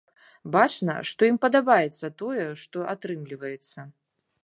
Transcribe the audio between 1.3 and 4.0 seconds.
ім падабаецца тое, што атрымліваецца.